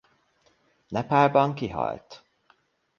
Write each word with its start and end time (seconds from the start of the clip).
Nepálban 0.87 1.53
kihalt. 1.55 2.23